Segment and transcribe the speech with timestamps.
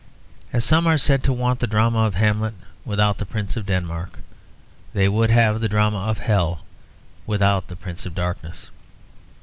[0.51, 4.17] As some are said to want the drama of Hamlet without the Prince of Denmark,
[4.95, 6.65] they would have the drama of Hell
[7.27, 8.71] without the Prince of Darkness.